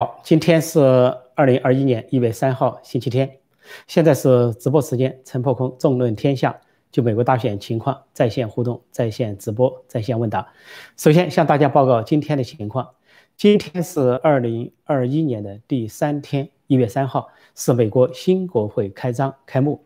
[0.00, 0.78] 好，今天是
[1.34, 3.38] 二零二一年一月三号，星期天，
[3.88, 6.56] 现在是直播时间，陈破空纵论天下，
[6.92, 10.52] 就美国大选情况在线互动、在线直播、在线问答。
[10.96, 12.88] 首先向大家报告今天的情况，
[13.36, 17.26] 今天是二零二一年的第三天，一月三号
[17.56, 19.84] 是美国新国会开张开幕，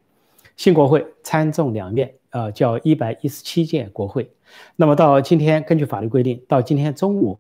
[0.59, 4.31] 新国会参众两院，呃，叫一百一十七届国会。
[4.77, 7.39] 那么到今天，根据法律规定，到今天中午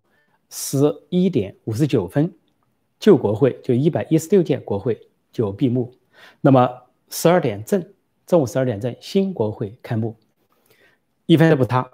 [0.49, 2.33] 十一点五十九分。
[3.03, 5.93] 旧国会就一百一十六届国会就闭幕，
[6.41, 6.71] 那么
[7.11, 7.85] 十二点正，
[8.25, 10.15] 中午十二点正，新国会开幕，
[11.27, 11.91] 一分都不差。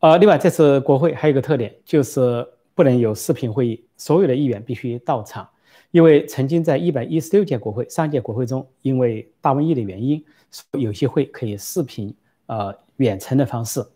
[0.00, 5.48] 呃，另外这次国会还有一个特点，就是不能有视频会议，所有的议员必须到场，
[5.92, 10.24] 因为曾经在一百一十六届国会上届国会中，因为大瘟疫的原因，
[10.72, 12.12] 有些会可以视频
[12.46, 13.86] 呃远程的方式，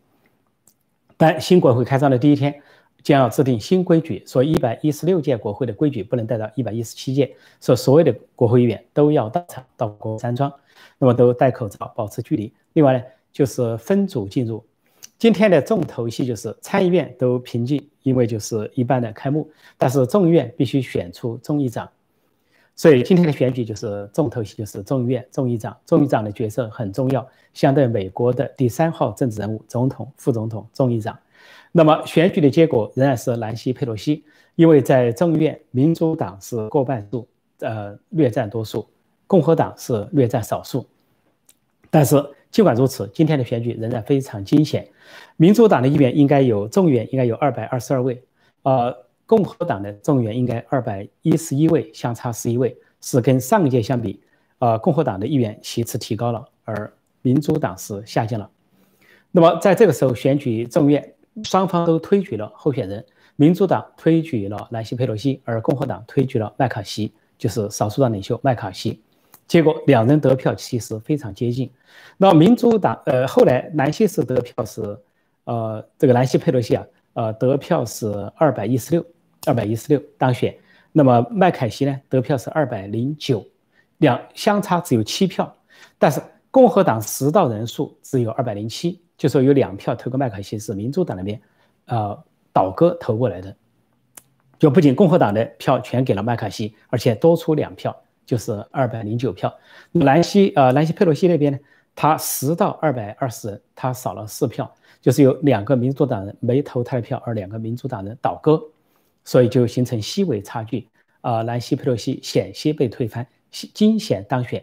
[1.17, 2.63] 但新国会开张的第一天。
[3.03, 10.53] 将要制定新规矩，说一百一十六届国会的规矩不能带到一百一十七届，说所有的国会议员都要到场到国山庄，
[10.99, 12.53] 那么都戴口罩，保持距离。
[12.75, 14.65] 另外呢，就是分组进入。
[15.19, 21.89] 今天的重头戏就是参议院都平静，因为就是一般的开幕，但是众议院必须选出众议长，
[22.75, 25.77] 所以今天的选举就是重头戏，就是众议院众议长。
[25.87, 31.17] 众议长的角色很重要，相对美国的第三号政治人物，总统、副总统、众议长。
[31.75, 34.23] 那么选举的结果仍然是南希·佩洛西，
[34.57, 37.27] 因为在众议院，民主党是过半数，
[37.61, 38.87] 呃，略占多数，
[39.27, 40.87] 共和党是略占少数。
[41.89, 44.87] 但是尽管如此，今天的选举仍然非常惊险。
[45.39, 48.23] 民主党的议员应该有众议员应该有二百二十二位，
[48.65, 54.21] 呃，共和党的众议员应该二百一十一位，相差十一位，是跟上一届相比，
[54.59, 58.51] 呃，共和党的议员席次提高了，而民主党是下降了。
[59.31, 61.12] 那么在这个时候选举众院。
[61.45, 63.05] 双方都推举了候选人，
[63.37, 69.03] 民主党推举了南希·佩洛西，而共和党推举了麦卡锡，就是少数党领袖麦卡锡。
[69.49, 71.71] 结果两人得票其实非常接近。
[72.17, 74.99] 那民主党，呃，后来南希是得票是，
[75.45, 79.05] 呃，这个南希·佩洛西啊，呃，得票是二百一十六，
[79.47, 80.55] 二百一十六当选。
[80.93, 83.45] 那么麦凯锡呢，得票是二百零九，
[83.99, 85.55] 两相差只有七票，
[85.99, 86.21] 但是
[86.51, 89.01] 共和党实到人数只有二百零七。
[89.17, 91.41] 就说有两票投给麦卡锡是民主党那边，
[91.87, 93.55] 呃，倒戈投过来的，
[94.59, 97.97] 就不仅共和党的票全给了麦卡锡，而且多出两票，
[98.27, 99.53] 就是二百零九票。
[99.93, 101.59] 南西呃，南西佩洛西那边呢，
[101.95, 104.69] 他十到二百二十人，他少了四票，
[105.01, 108.61] 就是有两个民主党人没投他的票，而两个民主党人倒戈，
[109.25, 110.89] 所以就形成细微差距。
[111.21, 114.61] 啊，兰西佩洛西险些被推翻，惊险当选。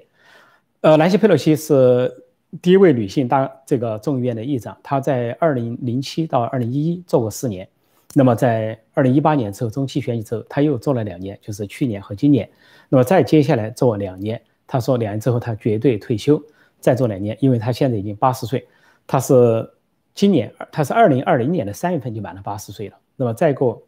[0.81, 2.26] 呃，南西佩洛西是。
[2.62, 7.68] 第一位女性当这个众议院的议长，她在二零零七到二零一一做过四年，
[8.16, 12.50] 那么在二零一八年之后中期选举之后，她又做了两年，就是去年和今年，
[12.90, 16.42] 那么再接下来做两年，她说两年之后她绝对退休，
[16.80, 18.68] 再做两年，因为她现在已经八十岁，
[19.06, 19.70] 她是
[20.16, 23.80] 今年她是二零二零年的三月份就满了八十岁了，那么再过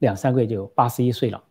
[0.00, 1.42] 两三个月就八十一岁了，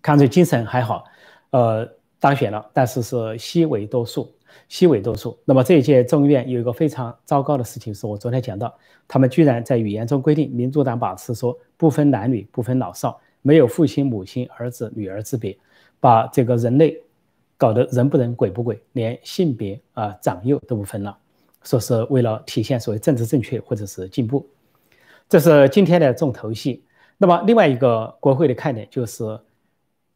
[0.00, 1.04] 看着精神还好，
[1.50, 1.86] 呃，
[2.18, 4.34] 当选了，但是是稀为多数。
[4.68, 5.38] 西尾多数。
[5.44, 8.74] 那么这一届众议院有一个非常糟糕的事情，是我昨天讲到，
[9.06, 15.56] 他们居然在语言中规定，民主党把持说不分男女、不分老少，没有父亲、母亲、儿子、女儿之别，
[16.00, 17.00] 把这个人类
[17.56, 21.16] 搞得人不人、鬼不鬼，连性别啊长幼都不分了，
[21.62, 24.46] 说是为了体现所谓政治正确或者是进步。
[25.28, 26.84] 这是今天的重头戏。
[27.16, 29.38] 那么另外一个国会的看点就是，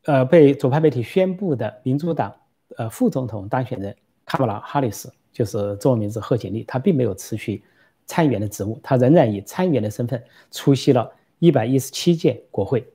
[0.04, 2.34] 呃，被左派媒体宣布的民主党
[2.77, 3.94] 呃副总统当选人。
[4.28, 7.62] 卡马拉·哈里斯就是中文名字贺锦丽，她并没有辞去
[8.05, 12.87] 参议员的职务，她仍然以参议员的身份出席了一百一十七届国会，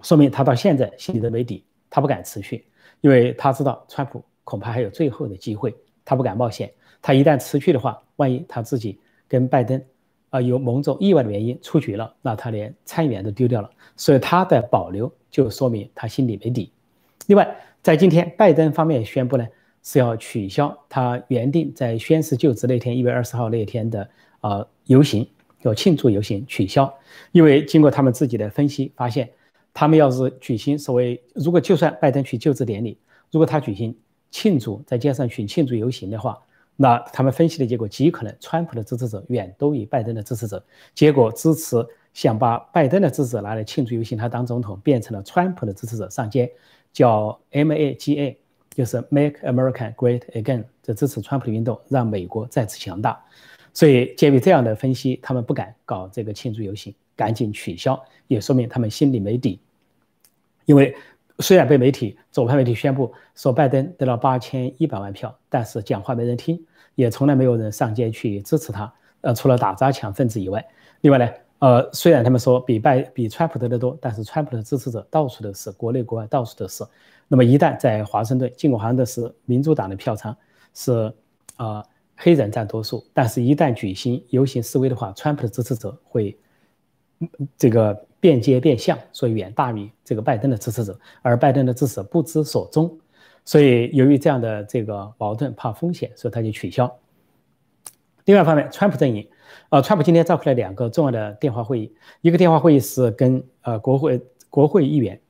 [0.00, 2.64] 说明她到现在心里都没底，她不敢辞去，
[3.02, 5.76] 因为她知道川普恐怕还有最后的机会，
[6.06, 8.98] 她不敢冒险，她一旦辞去的话，万一她自己
[9.28, 9.78] 跟拜登
[10.30, 16.72] 啊有某种意外的原因出局了，那她连参议员都丢掉了，所以她的保留就说明她心里没底。
[17.26, 19.46] 另外，在今天拜登方面宣布呢。
[19.84, 24.08] 是要取消他原定在宣誓就职那天一月二十号那天的
[24.40, 25.28] 呃游行，
[25.60, 26.92] 要庆祝游行取消，
[27.32, 29.30] 因为经过他们自己的分析发现，
[29.74, 32.96] 他们要是举行所谓如果就算拜登去就职典礼，
[33.30, 33.94] 如果他举行
[34.30, 36.38] 庆祝在街上去庆祝游行的话，
[36.76, 40.64] 那他们分析的结果极可能川普的支持者远多于拜登的支持者，
[40.94, 41.76] 结果支持
[42.14, 46.50] 想把拜登的支持者拿来庆祝游行他当总统，变成了川普的支持者上街，
[46.90, 48.36] 叫 MAGA。
[48.74, 53.18] 就是 Make America Great Again，这支持川普的运动，让美国再次强大。
[53.72, 59.58] 所以，鉴于这样的分析，他们不敢搞这个庆祝游行，赶紧取消，也说明他们心里没底。
[60.64, 60.94] 因为
[61.40, 66.60] 虽然被媒体左派媒体宣布说拜登得了八千一百万票，但是讲话没人听，
[66.94, 68.92] 也从来没有人上街去支持他。
[69.22, 70.64] 呃，除了打砸抢分子以外，
[71.00, 71.28] 另外呢，
[71.64, 76.84] 呃，虽然他们说比拜比川普得的多，但是川普的支持者到处都是，国内国外到处都是。
[77.26, 80.36] 那么一旦在华盛顿，尽管华盛顿是民主党的票仓，
[80.74, 81.10] 是
[81.56, 81.82] 啊
[82.16, 86.38] 黑人占多数，但是一旦举行游行示威的话，川普的支持者会
[87.56, 92.94] 这个变街变巷，所以远大于这个拜登的支持者，而拜登的支持者不知所踪。
[93.42, 96.94] 所以由于这样的这个矛盾，怕风险，所以他就取消。
[98.26, 99.26] 另外一方面，川普阵营，
[99.70, 101.92] 呃，川普今天召开了两个重要的电话会议。
[102.20, 104.20] 一个电话会议是跟呃国会
[104.50, 105.20] 国会议员，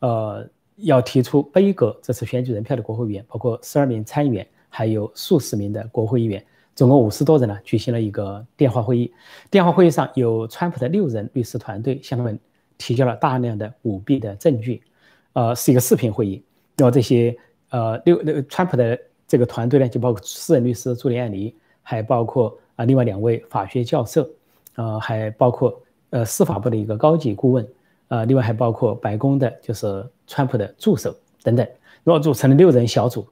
[0.00, 0.46] 呃，
[0.76, 6.44] 要提出背阁这次选举人票的国会议员，包括十二名参议员，还有数十名的国会议员，
[6.74, 9.12] 总共五十多人呢，举行了一个电话会议。
[9.50, 12.38] 电话会议上有川普的六人律师团队向他们
[12.76, 14.82] 提交了大量的舞弊的证据，
[15.32, 16.42] 呃，是一个视频会议。
[16.76, 17.36] 那么这些
[17.70, 21.54] 呃六那个川普的这个团队呢，就包括私人律师朱利安尼。
[21.90, 24.24] 还包括啊，另外两位法学教授，
[24.76, 27.68] 呃，还包括呃司法部的一个高级顾问，
[28.06, 31.66] 呃，另外还包括白宫的，就是川普的助手等等，
[32.04, 33.26] 然后组成了六人小组。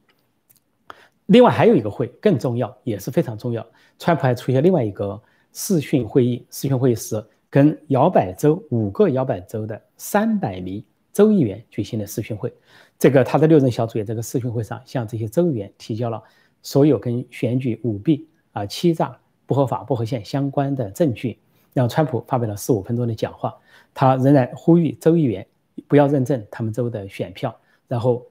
[1.27, 3.65] 另外还有一个会更重要，也是非常重要，
[3.97, 5.17] 川普还出现另外一个
[5.53, 10.83] 视讯会议，视讯会议是跟摇摆州五个摇摆州的三百名
[11.13, 12.53] 州议员举行的视讯会。
[12.99, 16.21] 这个他的六人小组也在这个视讯会上向这些州议员提交了
[16.61, 18.27] 所有跟选举舞弊。
[18.53, 19.15] 啊，欺诈、
[19.47, 21.39] 不合法、不合宪相关的证据，
[21.73, 23.55] 让川普发表了四五分钟的讲话。
[23.93, 25.47] 他仍然呼吁州议员
[25.87, 27.57] 不要认证他们州的选票，
[27.87, 28.23] 然后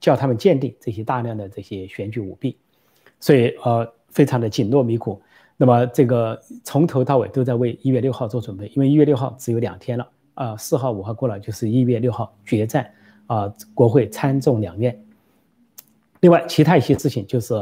[0.00, 2.56] 叫他们鉴定这些大量的这些选举舞弊。
[3.20, 5.22] 所以，呃，非常的紧锣密鼓。
[5.56, 12.90] 那么，这个从头到尾都在为一月六号做准备，因为一月六号只有两天了啊，四号、五号过了就是一月六号决战
[13.26, 14.98] 啊，国会参众两院。
[16.18, 17.54] 另外，其他一些事情就是，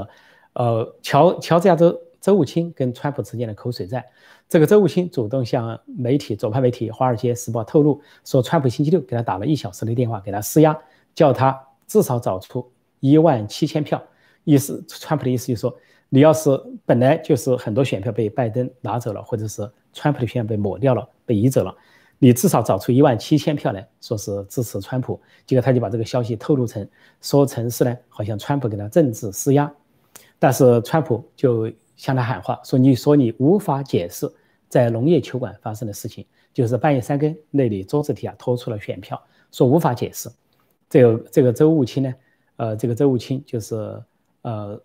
[0.55, 2.01] 呃，乔乔治亚州。
[2.21, 4.05] 周务清跟川普之间的口水战，
[4.47, 10.77] 这个周务清主动向媒体、左派媒体《华尔街时报》透露说，川普星期六给他打了一小时的电话，给他施压，
[11.15, 12.71] 叫他至少找出
[13.01, 14.03] 一万七千票。
[14.45, 15.75] 意思，川普的意思就是说，
[16.11, 16.51] 你要是
[16.85, 21.75] 本来就是很多选票被拜登拿走了，或者是川普的票被抹掉了、被移走了，
[22.19, 25.19] 你至少找出一万七千票来说是支持川普。
[25.47, 26.87] 结果他就把这个消息透露成
[27.23, 29.73] 说成是呢，好像川普给他政治施压，
[30.39, 31.71] 但是川普就。
[32.01, 34.27] 向他喊话说：“你说你无法解释
[34.71, 36.25] 在农业球馆发生的事情，
[36.55, 40.31] 就是半夜三更那里桌子底下拖出了选票，说无法解释。
[40.89, 42.15] 这个这个周务清呢，
[42.57, 44.03] 呃，这个周务清就是
[44.41, 44.81] 呃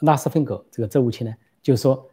[0.00, 2.06] 拉斯芬格这个周务清呢，就说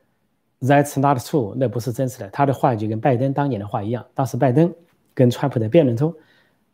[0.61, 2.29] That's not true，那不是真实的。
[2.29, 4.05] 他的话就跟拜登当年的话一样。
[4.13, 4.73] 当时拜登
[5.13, 6.15] 跟川普的辩论中，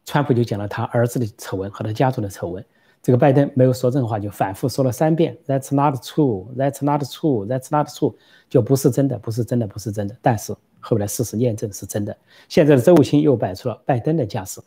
[0.05, 2.63] 川普就讲了他儿子的丑闻和他家族的丑闻。”
[3.01, 8.13] 这个拜登没有说这话，就反复说了三遍，That's not true, That's not true, That's not true，
[8.47, 10.15] 就不是真的，不是真的，不是真的。
[10.21, 12.15] 但是后来事实验证是真的。
[12.47, 14.61] 现在的周务清又摆出了拜登的架势，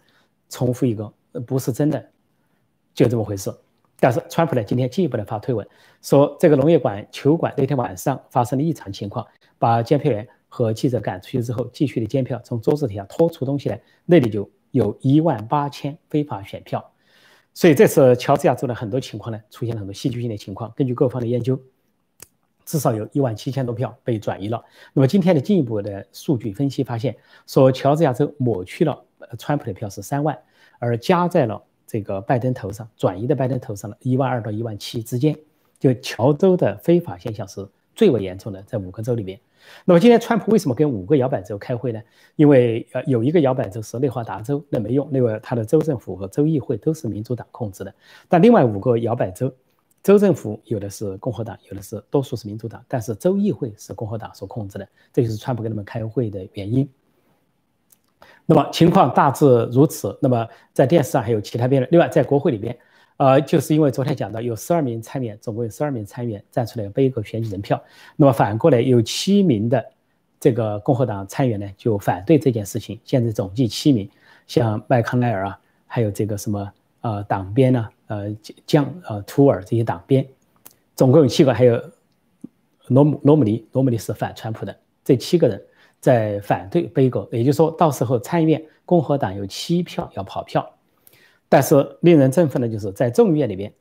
[0.48, 1.12] 重复一个
[1.46, 2.04] 不是真的，
[2.92, 3.54] 就这么回事。
[4.00, 5.64] 但是川普呢，今天进一步的发推文，
[6.02, 9.24] 说这个农业馆球馆那天晚上发生了异常情况，
[9.60, 16.84] 把监票员和记者赶出去之后，继续的监票，从桌子底下拖出东西来，那里就有一万八千非法选票。
[17.54, 20.72] 所以这次乔治亚州的很多情况呢，出现了很多戏剧性的情况。
[20.76, 21.58] 根据各方的研究，
[22.64, 24.62] 至少有一万七千多票被转移了。
[24.92, 29.04] 那么今天的进一步的数据分析发现，说乔治亚州抹去了
[29.38, 30.36] 川普的票是三万，
[30.80, 35.38] 而加在了这个拜登头上，转移的拜登头上了一万二到一万七之间。
[35.78, 39.38] 就乔州的非法现象是最为严重的，在五个州里面。
[39.86, 42.00] 那么今天川普为什么跟五个摇摆州开会呢？
[42.36, 47.94] 因为呃有一个摇摆州是内华达州，那没用，那个他的州政府和州议会都是民主党控制的。
[48.28, 49.50] 但另外五个摇摆州，
[50.02, 56.86] 州政府有的是共和党，有的是多数是民主党，但是州议会是共和党所控制的，这就是川普跟他们开会的原因。
[58.44, 60.18] 那么情况大致如此。
[60.20, 62.76] 那么在电视上还有其他辩论，另外在国会里边。
[63.16, 67.80] 呃，就是因为昨天讲到有十二名参议员，总共有十二名参议员站出来背一个选举人票，
[68.16, 69.84] 那么反过来有七名的
[70.40, 74.10] 这个共和党参议员呢就反对这件事情，现在总计七名，
[74.48, 80.26] 像麦康奈尔啊，还有这个什么呃党鞭呢，呃江呃图尔这些党鞭，
[80.96, 81.80] 总共有七个，还有
[82.88, 85.62] 罗姆罗姆尼，罗姆尼是反川普的，这七个人
[86.00, 90.68] 在反对背个，也就是说到时候参议院共和党有七票要跑票。
[91.48, 93.72] 但是令人振奋的就是在众议院里边，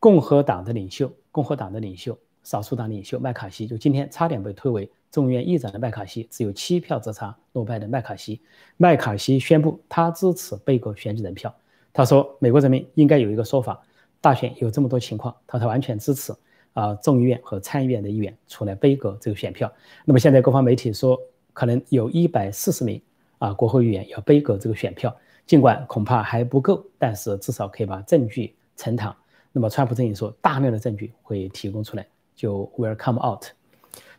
[0.00, 8.40] 共和党的领袖，共和党的领袖，少数党领袖麦卡锡，就今天差点被推为众议院议长的麦卡锡，只有七票之差落败的麦卡锡。
[8.76, 11.54] 麦卡锡宣布他支持背过选举人票，
[11.92, 13.80] 他说美国人民应该有一个说法，
[14.20, 16.34] 大选有这么多情况，他他完全支持
[16.72, 19.72] 啊众议院和参议院的议员出来背阁这个选票。
[20.04, 21.18] 那么现在各方媒体说
[21.52, 23.00] 可能有一百四十名
[23.38, 25.14] 啊国会议员要背阁这个选票，
[25.46, 29.14] 尽管恐怕还不够，但是至少可以把证据呈堂。
[29.52, 33.44] 那么川普阵营说大量的证据会提供出来，就 will come out。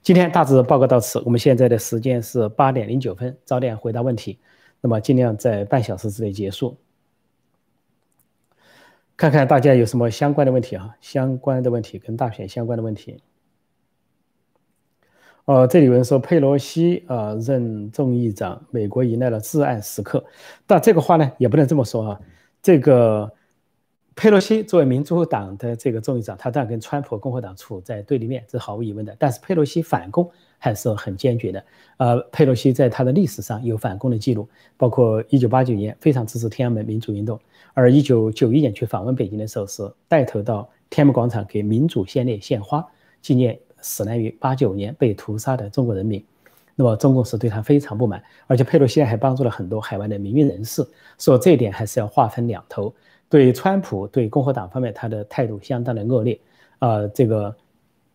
[0.01, 4.39] 今天大致报告到此，我们现在的时间是八点零九分，早点回答问题。
[4.81, 6.77] 那么尽量在半小时之内结束。
[9.17, 10.95] 看看大家有什么相关的问题啊？
[11.01, 13.17] 相关的问题跟大选相关的问题。
[15.45, 20.23] 哦，这里有人说佩洛西啊任众议长，美国迎来了至暗时刻。
[20.65, 22.19] 但这个话呢也不能这么说啊。
[22.61, 23.31] 这个
[24.15, 29.15] 佩洛西作为民主党的这个众议长，他当然跟川普共和党处在对立面，这毫无疑问的。
[29.19, 30.29] 但是佩洛西反攻。
[30.57, 31.63] 还是很坚决的。
[31.97, 37.39] 呃，佩洛西在他的历史上有反攻的记录，包括1989年非常支持天安门民主运动，
[37.75, 42.83] 而1991年去访问北京的时候是带头到天安门广场给民主先烈献花，
[43.21, 46.23] 纪念死难于89年被屠杀的中国人民。
[46.75, 50.85] 那么中共是对他非常不满，而且佩洛西还帮助了很多海外的民运人士，
[51.17, 52.93] 所以这一点还是要划分两头。
[53.29, 56.39] 对川普对共和党方面，他的态度相当的恶劣。
[56.79, 57.55] 啊，这个。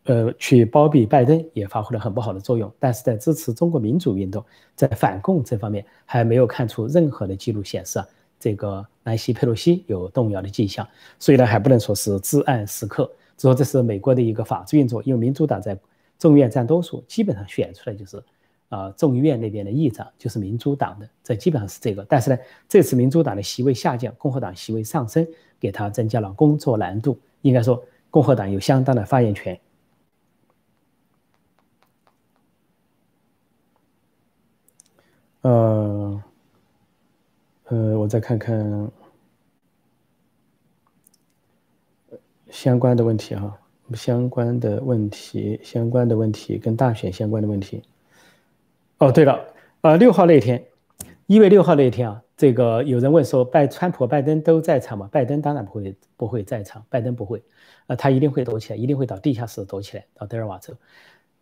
[0.05, 4.43] 呃，去包庇拜登也发挥了很不好的作用，但是在支持中国民主运动，
[4.75, 8.09] 在反共这方面还没有看出任何的记录显示啊，
[8.41, 13.09] 这个南希·佩洛西有动摇的迹象，所以呢，还不能说是至暗时刻。
[13.41, 15.79] 说这是美国的一个法治运作，因为民主党在
[16.19, 18.23] 众议院占多数，基本上选出来就是
[18.69, 22.05] 啊，众议院那边的议长就是民主党的，这基本上是这个。
[22.09, 25.27] 但是呢，这次民主党的席位下降，共和党席位上升，
[25.59, 27.19] 给他增加了工作难度。
[27.41, 29.59] 应该说，共和党有相当的发言权。
[35.41, 36.23] 呃，
[37.65, 38.91] 呃，我再看看
[42.51, 43.57] 相关的问题哈，
[43.95, 47.83] 相关的问题，相关的问题跟大选相关的问题。
[48.99, 49.41] 哦，对了，
[49.81, 50.63] 呃，六号那天，
[51.27, 55.09] 一月六号那一天啊，这个有人问说，拜川普、拜登都在场吗？
[55.11, 57.43] 拜登当然不会，不会在场，拜登不会，
[57.87, 60.75] 呃，他一定会躲起来，一定会到地下室躲起来，到德尔瓦州。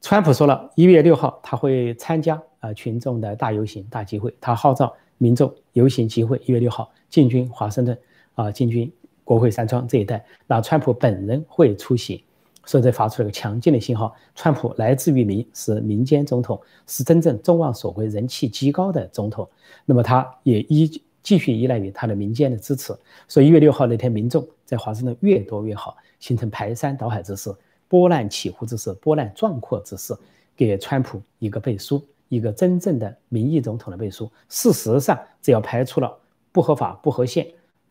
[0.01, 7.99] 川普说了一月六号他会参加啊群众的大游行、大集会，他号召民众游行集会，一月六号进军华盛顿
[8.37, 8.93] 啊，进军
[9.29, 10.25] 国会山庄这一带。
[10.47, 12.25] 那川普本人会出席，
[12.65, 19.47] 所以这发出了个强劲的信号：川普来自于民，是民间总统，是真正众望所归、人气极高的总统。
[19.85, 22.97] 那么他也依继续依赖于他的民间的支持。
[23.27, 27.55] 所以一月六号那天，民众在华盛顿越多越好，形成排山倒海之势。
[27.87, 30.17] 波澜起伏之势，波澜壮阔之势，
[30.57, 34.31] 给川普一个背书，一个真正的民意总统的背书。
[34.49, 36.17] 事实上，只要排除了
[36.51, 37.47] 不合法、不合宪、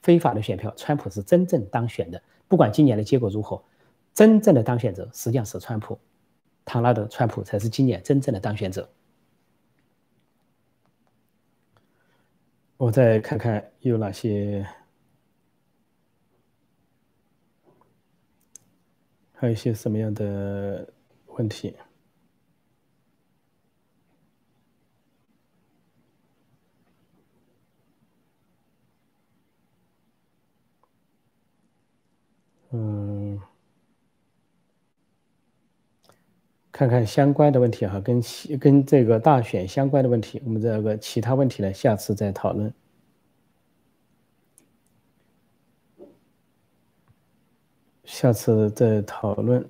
[0.07, 2.21] 非法的选票，川普是真正当选的。
[2.47, 3.61] 不管今年的结果如何，
[4.13, 5.99] 真正的当选者实际上是川普，
[6.63, 8.89] 唐纳德·川普才是今年真正的当选者。
[12.77, 14.65] 我再看看有哪些。
[19.33, 20.87] 还有一些什么样的
[21.35, 21.75] 问题？
[36.77, 38.21] 看看相关的问题哈，跟
[38.59, 42.71] 跟这个大选相关的问题，我们这个其他问题呢，下次再讨论。
[48.03, 49.67] 下次再讨论。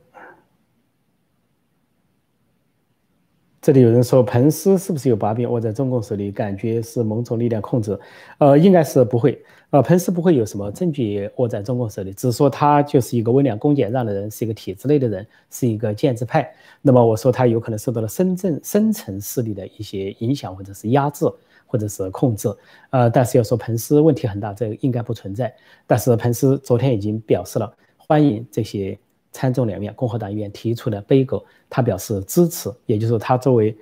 [3.67, 6.31] 这里有人说，彭斯是不是有把柄握在中共手里？
[6.31, 7.99] 感觉是某种力量控制。
[8.37, 9.37] 呃，应该是不会。
[9.71, 16.49] 呃，彭斯不会有什么证据握在中共手里，只是说他就是一个温良恭俭让的人，是一个体制内的人，是一个建制派。
[16.81, 21.25] 那么我说他有可能受到了深圳深层势力的一些影响，或者是压制，
[21.65, 22.47] 或者是控制。
[22.91, 25.53] 呃，但是要说彭斯问题很大，这个应该不存在。
[25.85, 27.69] 但是彭斯昨天已经表示了。
[27.97, 28.97] 欢迎这些
[29.31, 32.71] 参众两院共和党议员提出的背阁，他表示支持。
[32.85, 33.75] 也就是，他作为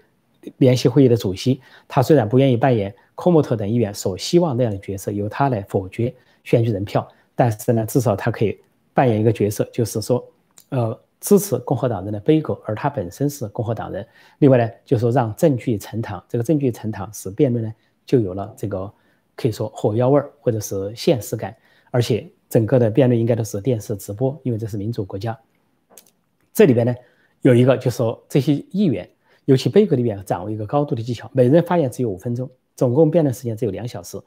[0.58, 8.60] 联席会议的主席，他虽然不愿意扮演科莫特等议员所希望那样的角色，由他来否决选举人票，但是呢，至少他可以
[8.94, 10.24] 扮演一个角色，就是说，
[10.70, 14.06] 呃，支持共和党人的背阁，而他本身是共和党人。
[14.40, 17.74] 另外呢，就是说让证据呈堂，这个证据呈堂使辩论呢
[18.06, 18.92] 就有了这个
[19.36, 21.56] 可以说火药味儿或者是现实感，
[21.92, 22.28] 而且。
[22.50, 25.38] 整个的辩论应该都是电视直播，因为这是民主国家。
[26.54, 26.96] 这里边呢，
[27.42, 29.10] 有一个就是说，这些议员，
[29.46, 34.18] 尤其贝格的议员，掌握一个高度的技巧，每人发言只有五分钟，总共辩论时间只有两小时。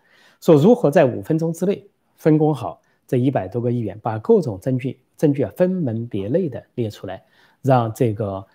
[0.41, 7.25] 说如何在五分钟之内分工好这一百多个议员，把各种证据证据啊分门别类的列出来，
[7.63, 8.47] 让这个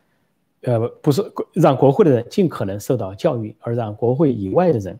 [0.62, 5.00] 呃不是让国会的人尽可能受到教育，而让国会以外的人。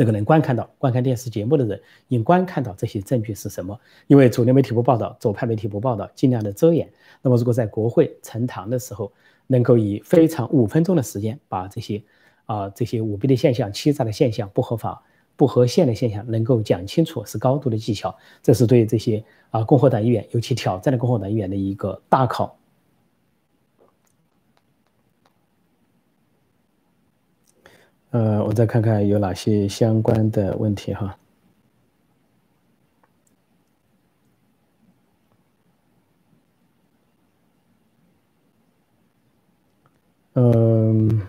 [0.00, 1.78] 这个能观看到观看电视节目的人，
[2.08, 3.78] 应观看到这些证据是什么？
[4.06, 6.90] 因为主流媒体不报道，左派媒体不报道，尽量的遮掩。
[7.20, 9.12] 那么，如果在国会呈堂的时候，
[9.46, 12.02] 能够以非常五分钟的时间，把这些
[12.46, 15.02] 啊这些舞弊的现象、欺诈的现象、不合法、
[15.36, 18.16] 不合宪的现象能够讲清楚，是高度的技巧。
[18.42, 22.56] 这是对这些啊共和党议员，尤其挑战的共和党议员的一个大考。
[28.10, 31.16] 呃，我再看看有哪些相关的问题哈。
[40.34, 41.20] 嗯，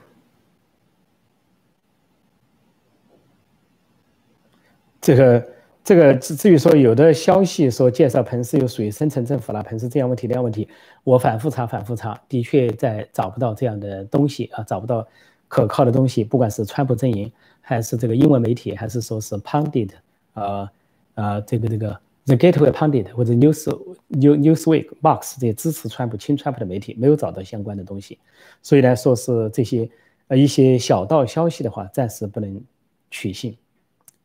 [5.00, 5.48] 这个
[5.84, 10.68] 这个至至于说有的消息说介绍彭斯又属于深层政府了，彭斯这样问题那样问题，
[11.04, 15.08] 我反复查反复查，的确在找不到这样的东西啊，找不到。
[15.52, 17.30] 可靠的东西，不管是川普阵营，
[17.60, 19.90] 还是这个英文媒体，还是说是 Pundit，
[20.34, 20.70] 呃
[21.16, 23.70] 呃，这个这个 The Gateway Pundit 或者 News
[24.08, 28.18] New Newsweek Box 这些支持川普、亲川普的媒体，没有找到相关的东西。
[28.62, 29.90] 所以来说是这些
[30.30, 32.64] 呃一些小道消息的话，暂时不能
[33.10, 33.58] 取信，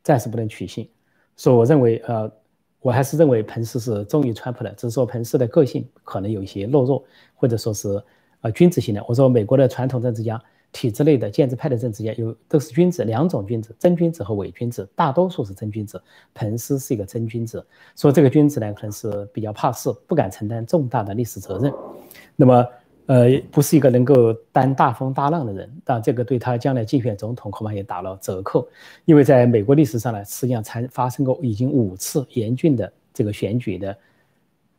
[0.05, 0.89] 暂时不能取信。
[1.35, 2.31] 所以我认为，呃，
[2.81, 7.03] 我还是认为彭斯是忠于川普的，只是说彭斯的个性可能有一些懦弱，
[7.35, 8.01] 或者说是
[8.43, 9.05] 呃君子型的。
[9.09, 10.41] 我说美国的传统政治家。
[10.77, 15.99] 体制内的建制派的政治家有都是君子，两种君子，真君子和伪君子，大多数是真君子。
[16.35, 17.65] 彭斯是一个真君子，
[17.97, 21.73] 说这个君子呢，可能是比较怕事，不敢承担重大的历史责任。
[22.37, 22.67] 那么，
[23.07, 28.69] 呃，不是一个能够担大风大浪的人，但这个对他将来竞选总统恐怕也打了折扣。
[29.07, 33.97] 因为在美国历史上呢，实际上才发生过已经五次严峻的这个选举的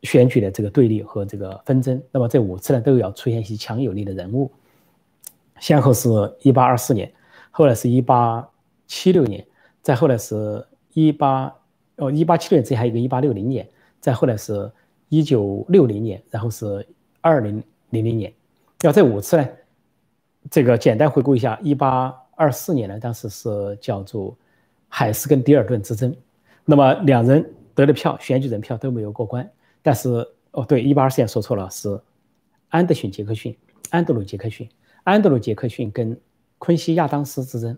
[0.03, 1.99] 选举的这个对立和这个纷争。
[2.11, 4.51] 那么这五次呢，都要出现一些强有力的人物。
[5.59, 6.09] 先后是
[6.41, 7.11] 一八二四年，
[7.51, 8.47] 后来是一八
[8.85, 9.45] 七六年，
[9.81, 11.53] 再后来是一八
[11.97, 13.67] 哦一八七六年，这还有一个一八六零年，
[13.99, 14.71] 再后来是
[15.09, 16.87] 一九六零年，然后是
[17.21, 18.31] 二零零零年。
[18.83, 19.47] 要这五次呢，
[20.51, 24.37] 这个简单回顾一下，一八二四年呢，当时是叫做
[24.87, 26.15] 海斯跟迪尔顿之争，
[26.63, 29.49] 那么两人得的票，选举人票都没有过关。
[29.81, 31.99] 但是哦对，一八二四年说错了，是
[32.69, 33.57] 安德逊·杰克逊，
[33.89, 34.69] 安德鲁·杰克逊。
[35.07, 36.19] 安德鲁·杰克逊跟
[36.57, 37.77] 昆西·亚当斯之争，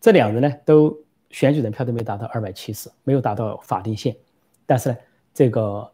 [0.00, 4.16] 这两人呢都选举人票都没达到二百七十，没有达到法定线。
[4.64, 4.96] 但是呢，
[5.34, 5.92] 这个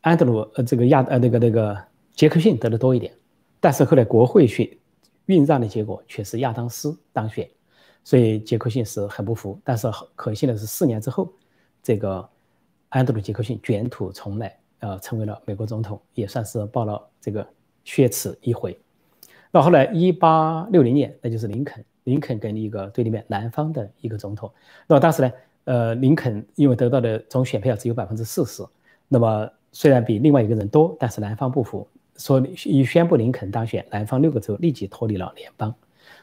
[0.00, 1.80] 安德鲁呃这个亚呃那个那个
[2.12, 3.16] 杰克逊得的多一点。
[3.60, 4.68] 但是后来国会选
[5.26, 7.48] 运让的结果却是亚当斯当选，
[8.02, 9.60] 所以杰克逊是很不服。
[9.62, 11.32] 但是可幸的是，四年之后，
[11.84, 12.28] 这个
[12.88, 17.46] 安德鲁·杰克逊卷土重来，呃，成为了美国总统，也算是报了这个
[17.84, 18.76] 血耻一回。
[19.54, 24.50] 到后来，一八六零年，那就是林肯，林肯跟一个对立面南方的一个总统。
[24.88, 28.64] 那么当时呢，呃，林肯因为得到的总选票只有百分之四十，
[29.06, 31.86] 那么虽然比另外一个人多，但是南方不服，
[32.16, 35.72] 说一宣布林肯当选，南方六个州立即脱离了联邦，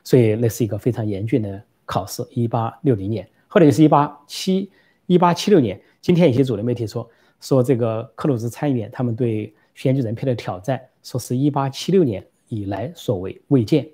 [0.03, 2.21] 所以那是一个非常严峻的考试。
[2.31, 4.69] 一八六零年，后来就是一八七
[5.05, 12.21] 一八七六年，今天一些主流媒体说说这个克鲁兹参议员他们对选举人票的挑战，说是一八七六年。
[12.51, 13.87] 以来所为未见。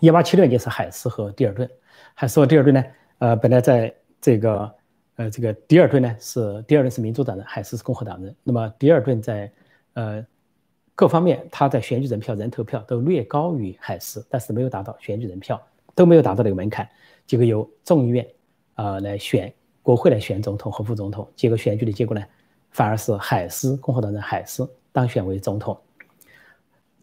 [0.00, 1.68] 一八七六年是海斯和蒂尔顿，
[2.12, 2.84] 海斯和蒂尔顿呢，
[3.18, 4.74] 呃，本来在这个，
[5.16, 8.34] 呃，这个迪尔顿呢是迪尔顿是民主党人，海斯是共和党人。
[8.42, 9.50] 那么迪尔顿在，
[9.94, 10.22] 呃，
[10.94, 15.58] 各方面他在选举人票、人投票都略高于海斯，但是没有达到选举人票，
[15.94, 16.86] 都没有达到那个门槛。
[17.26, 18.26] 结果由众议院
[18.74, 19.50] 啊来选
[19.80, 22.22] 国会来选总统和副总统，结果选举的结果呢，
[22.72, 25.80] 反而是海斯共和党人海斯当选为总统。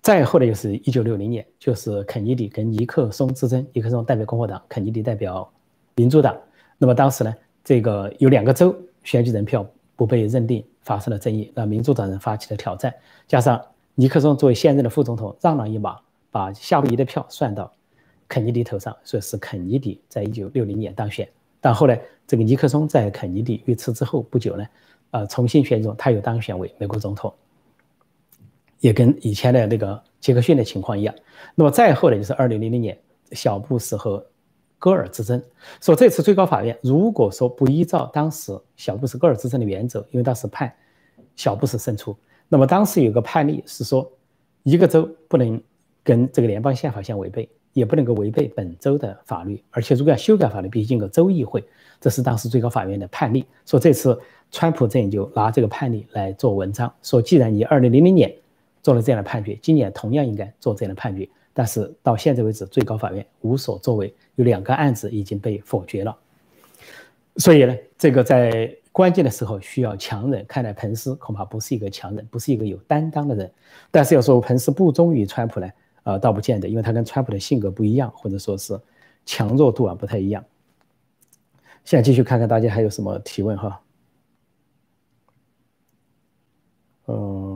[0.02, 5.48] 再后来就是一九六零年，就是肯尼迪跟尼克松之争，尼克松代表共和党，肯尼迪代表
[5.94, 6.36] 民主党。
[6.80, 7.32] 那么当时呢，
[7.64, 9.64] 这个有两个州选举人票
[9.96, 12.92] 不被认定，发生了争议，那民主党人发起了挑战，
[13.28, 16.00] 加上尼克松作为现任的副总统让了一马，
[16.32, 17.72] 把夏威夷的票算到
[18.28, 21.30] 肯尼迪头上，所以是肯尼迪在一九六零年当选。
[21.60, 24.66] 但后来这个尼克松在肯尼迪遇刺之后不久呢，
[25.12, 27.32] 呃，重新选中，他又当选为美国总统。
[28.82, 31.16] 也跟以前的那个杰克逊的情况一样，
[31.56, 32.98] 那么再后来就是二零零零年
[33.32, 34.24] 小布什和
[34.78, 35.42] 戈尔之争，
[35.80, 40.74] 说这次最高法院如果说不依照当时小布什戈尔之争的原则，因为当时判
[41.36, 42.18] 小布什胜出，
[42.50, 44.12] 那么当时有个判例是说，
[44.64, 45.62] 一个州不能
[46.04, 51.64] 跟这个联邦宪法相违背，也不能够违背本州的法律，而且如果要修改法律，必须经过州议会。
[52.00, 53.46] 这是当时最高法院的判例。
[53.64, 58.34] 说这次川普阵营就拿这个判例来做文章，说既然你二零零零年
[58.82, 61.28] 做了这样的判决，今年同样应该做这样的判决。
[61.54, 66.18] 但是到现在为止，最高法院无所作为，有两个案子已经被否决了。
[67.38, 70.46] 所以呢，这个在关键的时候需要强人。
[70.48, 73.52] 看来彭斯恐怕不是一个强人，不是一个有担当的人。
[73.90, 75.70] 但是要说彭斯不忠于川普呢？
[76.04, 78.80] 呃，倒不见得，因为他跟川普的性格不一样，或者说是
[79.24, 80.44] 强弱度啊不太一样。
[81.84, 83.82] 现在继续看看大家还有什么提问哈。
[87.08, 87.51] 嗯，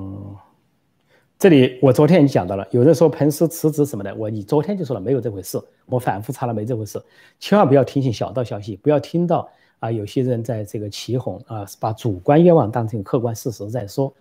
[1.38, 7.02] 这里我昨天已经讲到了，有人说彭斯辞职什么的，我你昨天就说了没有这回事，我反复查了没这回事，
[7.39, 14.13] 千万不要听信小道消息，不要听到啊有些人在这个起哄啊，把主观愿望当成客观事实在说。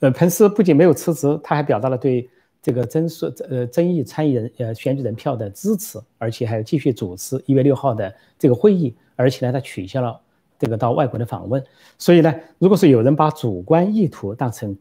[0.00, 2.28] 呃，彭斯不仅没有辞职，他还表达了对。
[2.60, 10.20] 这个争诉呃争议参议人呃选举人票的支持，而且还要继续主持一月六号的这个会议，而且呢，他取消了
[10.58, 11.64] 这个到外国的访问。
[11.98, 14.76] 所以呢，如果是有人把主观意图当成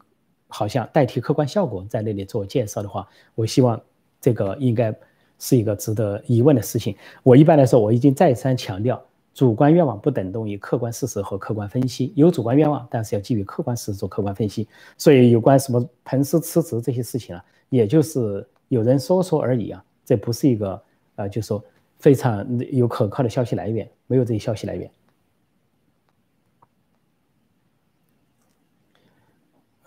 [0.47, 3.79] 好像代替客观效果在那里做介绍的话，我希望
[4.19, 4.93] 这个应该
[5.39, 6.95] 是一个值得疑问的事情。
[7.23, 12.11] 我一般来说，我已经再三强调，主观愿望不等同于客观事实和客观分析。
[12.15, 14.67] 有主观愿望，但是要基于客观事实做客观分析。
[14.97, 17.43] 所以有关什么彭斯辞职这些事情啊。
[17.69, 20.81] 也就是有人说说而已啊，这不是一个
[21.17, 21.61] 呃，就说
[21.99, 24.89] 非常有可靠的消息来源，没有这些消息来源。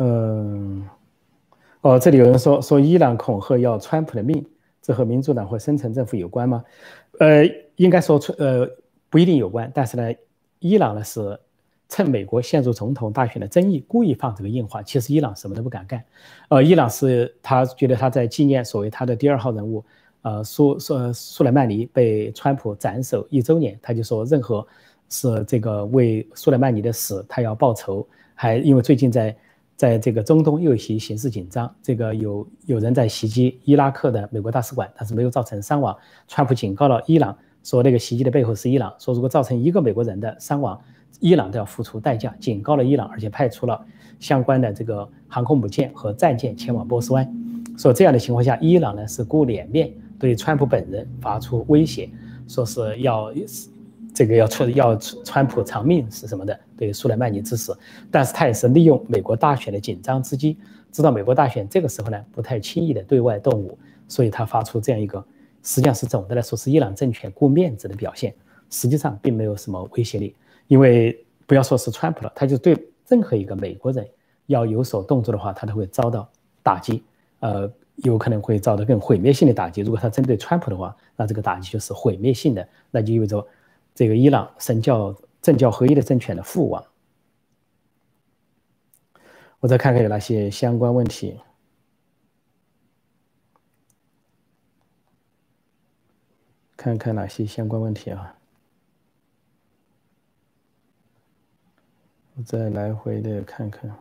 [0.01, 0.85] 嗯，
[1.83, 4.45] 哦，这里有人说说伊朗恐吓要川普的命，
[4.83, 6.65] 这和民主党或深层政府有关吗？
[7.19, 7.45] 呃，
[7.77, 8.69] 应该说川呃
[9.11, 10.13] 不一定有关，但是呢，
[10.59, 11.39] 伊朗呢是。
[11.93, 14.81] 趁美国陷入总统大选的争议，故意放这个硬话。
[14.81, 16.01] 其实伊朗什么都不敢干，
[16.49, 19.85] 呃，伊朗是他觉得他在纪念所谓他的第二号人物，
[20.23, 24.65] 呃，苏苏苏莱曼尼被川普斩首一周年，他就说任何
[25.09, 28.07] 是这个为苏莱曼尼的死他要报仇。
[28.37, 29.37] 还因为最近在
[29.81, 35.97] 在这个中东又有些形势紧张，这个有有人在袭击伊拉克的美国大使馆，但是没有造成伤亡。
[36.29, 40.79] 川普警告了伊朗，说那个袭击的背后是伊朗，说如果造成一个美国人的伤亡。
[41.19, 43.83] 伊朗都要付出代价，警告了伊朗，而且派出了
[44.19, 47.27] 相关的这个航空母舰和战舰前往波斯湾。
[47.79, 52.11] 说这样的情况下，伊朗呢是顾脸面，对川普本人发出威胁，
[52.47, 53.33] 说是要
[54.13, 57.77] 这个要出要川普偿命是什么的，对苏莱曼尼之死。
[58.11, 60.59] 但是他也是利用美国大选的紧张之机，
[60.91, 65.25] 知道美国大选这个时候呢不太轻易的对外动武，所以他发出这样一个，
[65.63, 68.35] 实际上是总的来说是伊朗政权顾面子的表现，
[68.69, 70.35] 实际上并没有什么威胁力。
[70.67, 72.77] 因为不要说是川普了，他就对
[73.09, 74.07] 任何一个美国人
[74.47, 76.29] 要有所动作的话，他都会遭到
[76.63, 77.03] 打击，
[77.41, 79.81] 呃，有可能会遭到更毁灭性的打击。
[79.81, 83.45] 如果他针对川普的话，那这个打击就是毁灭性的，那就意味着
[84.01, 86.83] 这个伊朗神教政教合一的政权的覆亡。
[89.59, 91.39] 我再看看有哪些相关问题，
[96.79, 98.35] 看看哪些相关问题啊。
[102.37, 103.95] 我再来回的看看。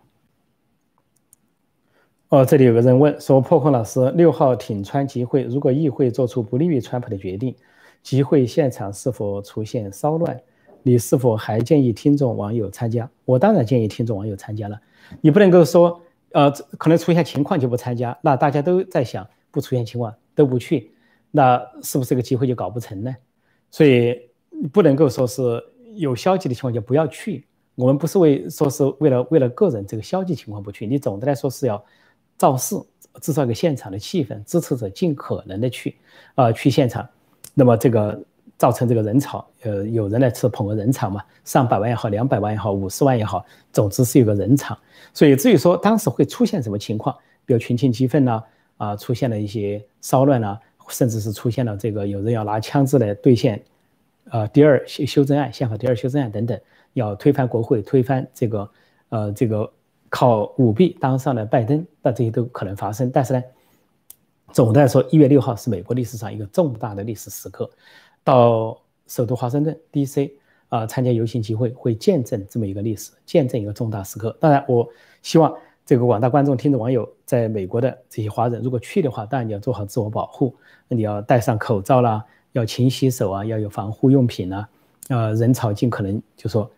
[2.29, 7.53] 哦，这里有个人问说：“破空老师，六号挺川集会，如果议会做出不利于川普的决定，
[8.01, 10.39] 集会现场是否出现骚乱？
[10.81, 14.79] 你是否还建议听众网友参加？”我当然建议听众网友参加了。
[15.21, 18.17] 你不能够说，呃，可能出现情况就不参加。
[18.21, 20.91] 那大家都在想，不出现情况都不去，
[21.31, 23.15] 那是不是这个机会就搞不成呢？
[23.71, 24.19] 所以
[24.71, 25.63] 不能够说是
[25.95, 27.45] 有消极的情况就不要去。
[27.75, 31.83] 我们不是为说是为了为了个人这个消极情况不去，你总的来说是要
[32.37, 32.75] 造势，
[33.21, 35.95] 制造一个现场的气氛，支持者尽可能的去，
[36.35, 37.07] 啊，去现场，
[37.59, 38.17] 那么这个
[38.57, 44.77] 造成这个人潮，呃，有人来吃捧个人场嘛，上百万也好，两百万也好，五十万也好，总之是有个人场。
[45.13, 47.13] 所以至于说当时会出现什么情况，
[47.45, 48.41] 比如群情激愤呐，
[48.77, 53.61] 啊，出现了一些骚乱呐，甚至是出现了这个有人要拿枪支来兑现，
[54.31, 56.59] 呃，第二修修正案，宪法第二修正案等等。
[56.93, 58.69] 要推翻国会，推翻这个，
[59.09, 59.71] 呃，这个
[60.09, 63.11] 靠舞弊当上了拜登，那这些都可能发生。
[63.13, 63.43] 但是呢，
[64.51, 67.69] 总的来说，一月六号是美国历史上一个重大的历史时刻。
[68.23, 70.33] 到首都华盛顿 D.C.
[70.67, 74.35] 啊，参加游行集会，会见证这么一个历史，见证一个重大时刻。
[74.39, 74.87] 当然，我
[75.21, 75.53] 希望
[75.85, 80.55] 这个广大观众、听众、网友，在美国的这些华人，如果去的话，当然你要做好自我保护，
[80.87, 84.69] 那你要戴上口罩啦，要勤洗手啊，要有防护用品啊，
[85.09, 86.69] 呃，人潮尽可能就说。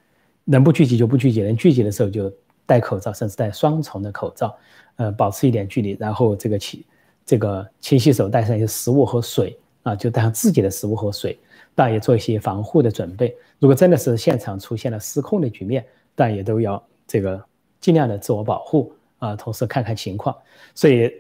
[0.44, 2.30] 能不聚集就不聚集，能聚集的时候就
[2.66, 4.58] 戴口罩，甚至戴双重的口罩，
[4.96, 6.84] 呃，保持一点距离，然后这个勤
[7.26, 11.38] 这个勤洗手，带上一些食物和水，啊，就带上自己的食物和水，
[11.76, 13.36] 当然也做一些防护的准备。
[13.60, 17.44] 如果真的是现场出现了失控的局面，但也都要这个
[17.80, 20.36] 尽量的自我保护啊，同时看看情况。
[20.76, 21.12] 所以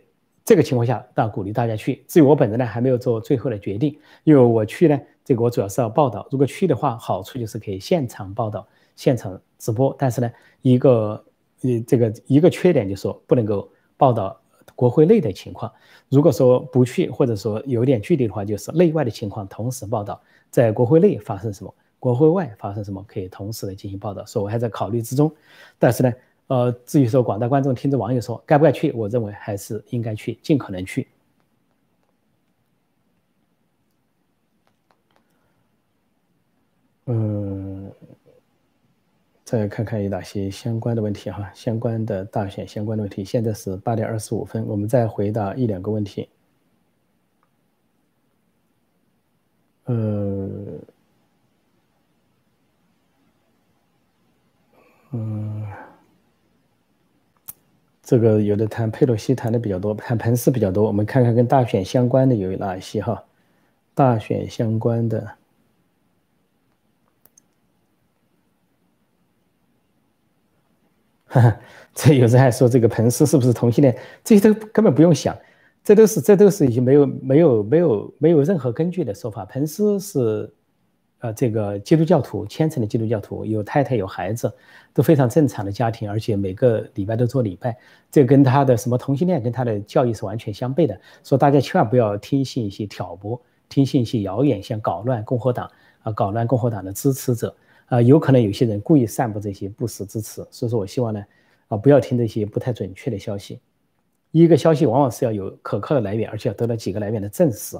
[0.43, 2.03] 这个情况下，当然鼓励大家去。
[2.07, 6.27] 至于我本人呢，还没有做最后的决定，因为我去呢，这个我主要是要报道。
[6.31, 9.95] 如果去的话，好处就是可以现场报道、现场直播。
[9.97, 11.23] 但是呢，一个
[11.61, 14.39] 呃这个一个缺点就是说不能够报道
[14.75, 15.71] 国会内的情况。
[16.09, 21.73] 如果说不去，或者说有点距离的话，就是内外的情况同时报道，在国会内发生什么。
[21.99, 25.31] 国会外发生什么，可以同时的进行报道，所以我还在考虑之中。
[25.77, 26.11] 但是呢，
[26.47, 31.07] 呃，至于说广大观众听着网友说该不该去，我认为还是应该去，尽可能去。
[37.05, 37.40] 嗯，
[39.51, 43.25] 再看看有哪些相关的问题哈，相关的大选相关的问题。
[43.25, 46.29] 现在是八点二十五分，我们再回答一两个问题。
[49.83, 50.49] 呃。
[55.11, 55.67] 嗯，
[58.01, 60.85] 这个有的谈佩洛西谈的比较多，谈彭斯比较多。
[60.85, 63.21] 我们看看跟大选相关的有哪些哈？
[63.93, 65.35] 大选相关的，哈
[71.20, 71.20] 哈，
[71.93, 73.97] 这有人还说这个彭斯是不是同性恋？
[74.23, 75.37] 这些都根本不用想，
[75.83, 79.45] 这都是这都是已经没有没有没有没有任何根据的说法。
[79.45, 80.53] 彭斯是。
[81.23, 84.51] 呃，这个基督教徒虔诚的基督教徒，有太太有孩子，
[84.91, 87.77] 都非常正常的家庭，而且每个礼拜都做礼拜，
[88.09, 90.99] 这跟他的什么同性恋跟他的教义是完全相悖的。
[91.23, 93.39] 说大家千万不要听信一些挑拨，
[93.69, 95.69] 听信一些谣言，想搞乱共和党
[96.01, 97.55] 啊，搞乱共和党的支持者
[97.91, 100.47] 啊，有可能有些人故意散布这些不实之词。
[100.49, 101.21] 所以说我希望呢，
[101.67, 103.59] 啊，不要听这些不太准确的消息。
[104.31, 107.77] 一个消息往往是要有可靠的来源，而且要得到几个来源的证实。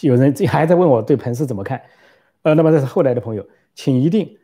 [0.00, 1.82] 有人这还在问我对彭斯怎么看，
[2.40, 4.34] 呃，那么这是后来的朋友，请一定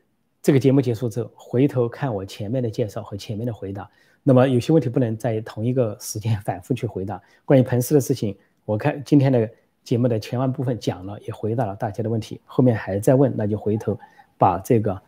[0.43, 3.91] 这个节目结束之后回头看我前面的介绍和前面的回答。
[4.23, 7.19] 那么有些问题不能在同一个时间 反复去回答。
[7.47, 9.51] 关于彭斯的事情，我看今天的
[9.83, 12.41] 节目的前半部分讲了，也回答了大家的问题。
[12.45, 13.99] 后面还在问，那就回头
[14.39, 15.03] 把这个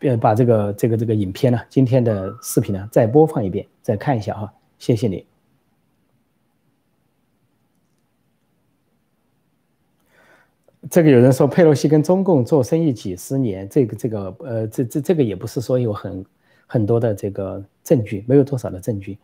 [0.00, 5.24] 呃把这个这个这个影片呢，今天的视频呢再播放一遍，再看一下啊，谢谢你。
[10.90, 16.24] 这个有人说佩洛西跟中共做生意几十年，这个这个呃，这这这个也不是说有很
[16.66, 19.18] 很多的这个证据，没有多少的证据。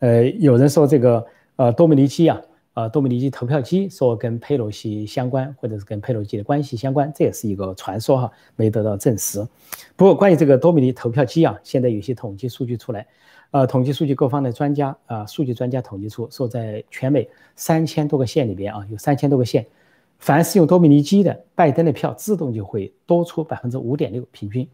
[0.00, 1.24] 呃，有人说这个
[1.56, 2.38] 呃多米尼基啊，
[2.78, 9.44] 呃多米尼基投票机说跟佩洛西相关，或者是跟佩洛西的关系相关，这也是一个传说哈，没得到证实。
[9.96, 13.04] 不过关于这个多米尼投票机啊，现在有些统计数据出来，
[13.50, 19.66] 呃，统计数据各方的专家啊，数据专家统计出说，在全美三千多个县里边啊，有三千多个县。
[20.20, 24.68] 凡是用多米尼基的，拜登的票自动就会多出百分之五点六平均。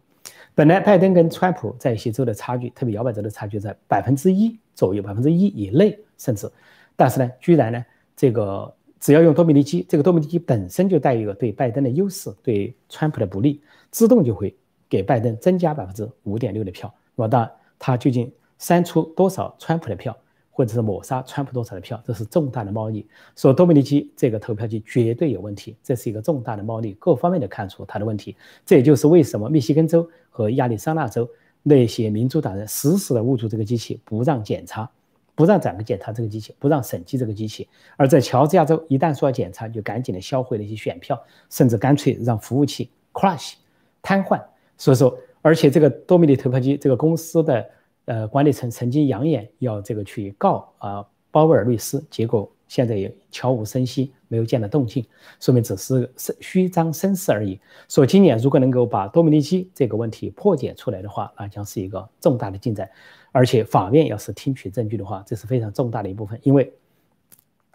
[0.54, 6.50] 本来拜登跟川普在一些州的差距，特别摇摆州的差距在百分之一左右，百分之一以内甚至。
[6.96, 7.84] 但是呢，居然呢，
[8.16, 14.54] 这个只要用多米尼基，这个多米尼基本身就带一个对拜登的优势，对川普的不利，自动就会
[14.88, 16.92] 给拜登增加百分之五点六的票。
[17.14, 20.16] 那么当然，他究竟删除多少川普的票？
[20.56, 23.04] 或者是抹杀川普多少的票，这是重大的猫腻。
[23.34, 28.36] 说多米尼基这个投票机绝对有问题，这是一个重大的猫腻，各方面的看出它的问题。
[28.64, 31.28] 这也就是为什么密西根州和亚利桑那州
[31.64, 34.88] 那些民主党人死死的捂住这个机器，不让检查，
[35.34, 37.68] 不让咱们检查这个机器，不让审计这个机器。
[37.96, 41.20] 而在乔治亚州，一旦说要检查，就赶紧的销毁了一些选票，
[41.50, 43.54] 甚至干脆让服务器 crash
[44.02, 44.40] 瘫痪。
[44.76, 47.64] 所以说，而且这个多米尼投票机这个公司的。
[48.06, 55.02] 呃，管理层曾经扬言要这个去告啊鲍威尔律师，结果现在也悄无声息，没有见到动静，
[55.40, 57.58] 说明只是虚张声势而已。
[57.88, 62.86] 说今年如果能够把多米尼基这个问题破解出来的话，那将是一个重大的进展。
[63.34, 66.72] 而且法院要是听取证据的话，这是非常重大的一部分，因为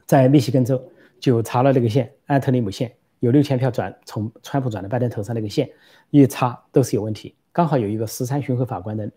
[0.06, 0.82] 在密西根州
[1.19, 5.69] 就查了那个县安特里姆县，有六千票转从川普转到拜登头上那个县，
[6.12, 9.12] 一查都是有问题，刚好有一个十三巡回法官的。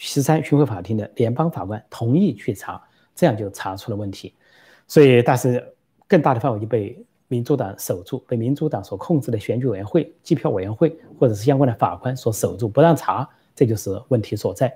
[0.00, 2.80] 十三巡回法庭的联邦法官同意去查，
[3.16, 4.32] 这样就查出了问题。
[4.86, 5.74] 所以，但是
[6.06, 14.72] 更大的范围就被民主党守住，被民主党所控制的选举委员会、计票委员会或者是相关的法官所守住，不让查，这就是问题所在。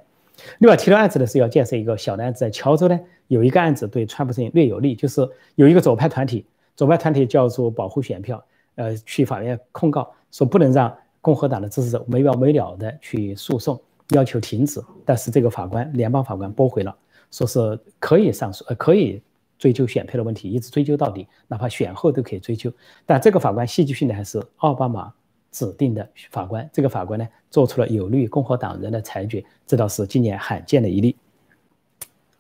[0.59, 13.81] 另外，提到案子的是要建设一个小的案子，在乔州呢有一个案子对川普阵营略有利，就是有一个左派团体，左派团体叫做保护选票，呃，去法院控告说不能让共和党的支持者没完没了的去诉讼。
[14.11, 16.95] 要求停止，但是这个法官，联邦法官驳回了，
[17.31, 19.23] 说是可以上诉，呃，可以
[19.59, 22.71] 追究选票的问题，一直追究到底，哪怕选后都可以追究。
[23.07, 25.11] 但这个法官戏剧性的还是奥巴马
[25.53, 31.15] 指定的法官，这个法官呢做出了有利于共和党人的裁决，这倒是今年罕见的一例。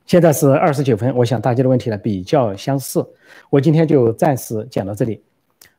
[0.05, 3.07] 现在是二十九分，我想大家的问题呢比较相似，
[3.51, 5.22] 我今天就暂时讲到这里。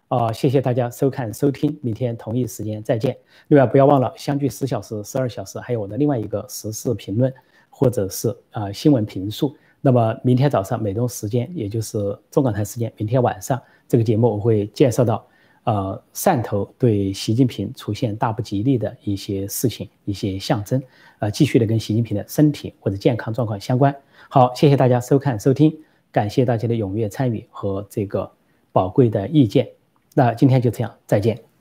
[0.07, 3.17] 啊，谢谢大家收看收听，明天同一时间再见。
[3.47, 7.33] 另外不要忘了，相距十小时、十二小时，还有我的另外一个时事评论，
[7.71, 9.55] 或者是啊新闻评述。
[9.81, 11.97] 那么明天早上美东时间，也就是
[12.29, 15.25] 中港台时间，明天晚上这个节目我会介绍到，
[15.63, 20.81] 呃汕头对习近平出现大不吉利的一些事情、一些象征，
[21.19, 23.95] 呃继续的跟习近平的身体或者健康状况相关。
[24.29, 25.73] 好，谢谢大家收看收听，
[26.11, 28.31] 感谢大家的踊跃参与和这个
[28.71, 29.67] 宝贵的意见。
[30.13, 31.52] 那今天就这样，再见。